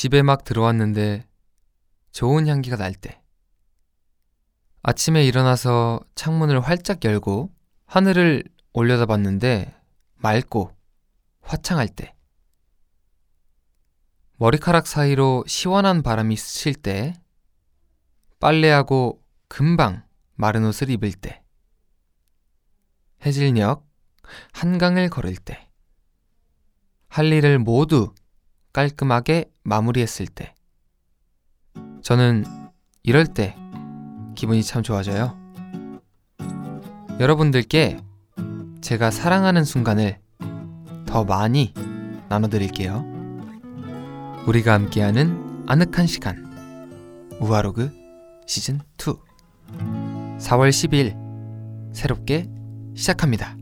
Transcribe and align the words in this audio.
집에 0.00 0.22
막 0.22 0.44
들어왔는데 0.44 1.26
좋은 2.10 2.48
향기가 2.48 2.76
날 2.76 2.94
때. 2.94 3.20
아침에 4.80 5.26
일어나서 5.26 6.00
창문을 6.14 6.58
활짝 6.62 7.04
열고 7.04 7.54
하늘을 7.84 8.44
올려다 8.72 9.04
봤는데 9.04 9.78
맑고 10.14 10.74
화창할 11.42 11.88
때. 11.88 12.14
머리카락 14.38 14.86
사이로 14.86 15.44
시원한 15.46 16.02
바람이 16.02 16.34
스칠 16.34 16.72
때. 16.72 17.12
빨래하고 18.38 19.22
금방 19.48 20.02
마른 20.34 20.64
옷을 20.64 20.88
입을 20.88 21.12
때. 21.12 21.42
해질녘 23.26 23.84
한강을 24.54 25.10
걸을 25.10 25.36
때. 25.36 25.68
할 27.08 27.26
일을 27.26 27.58
모두 27.58 28.14
깔끔하게 28.72 29.50
마무리했을 29.62 30.26
때. 30.26 30.54
저는 32.02 32.44
이럴 33.02 33.26
때 33.26 33.56
기분이 34.34 34.62
참 34.62 34.82
좋아져요. 34.82 35.38
여러분들께 37.18 38.00
제가 38.80 39.10
사랑하는 39.10 39.64
순간을 39.64 40.18
더 41.06 41.24
많이 41.24 41.74
나눠드릴게요. 42.28 43.04
우리가 44.46 44.72
함께하는 44.72 45.64
아늑한 45.66 46.06
시간. 46.06 46.48
우아로그 47.40 47.90
시즌 48.46 48.80
2. 48.98 49.14
4월 50.38 50.70
10일 50.70 51.94
새롭게 51.94 52.48
시작합니다. 52.94 53.59